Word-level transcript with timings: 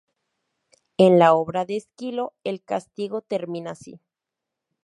En 0.97 1.19
la 1.19 1.35
obra 1.35 1.63
de 1.65 1.77
Esquilo, 1.77 2.33
el 2.43 2.63
castigo 2.63 3.21
termina 3.21 3.73
así. 3.73 3.99